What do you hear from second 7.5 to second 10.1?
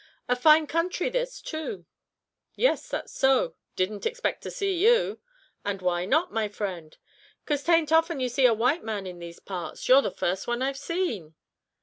'tain't often you see a white man in these parts; you're the